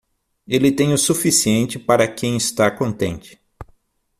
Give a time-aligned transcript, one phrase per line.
[0.47, 3.39] Ele tem o suficiente para quem está contente.